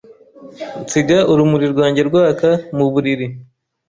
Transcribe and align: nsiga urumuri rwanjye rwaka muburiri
nsiga 0.83 1.17
urumuri 1.31 1.65
rwanjye 1.73 2.01
rwaka 2.09 2.47
muburiri 2.75 3.27